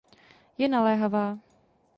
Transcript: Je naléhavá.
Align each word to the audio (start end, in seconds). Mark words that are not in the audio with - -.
Je 0.57 0.65
naléhavá. 0.65 1.37